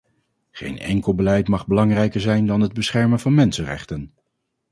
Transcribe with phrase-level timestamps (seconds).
[0.51, 4.13] Geen enkel beleid mag belangrijker zijn dan het beschermen van mensenrechten.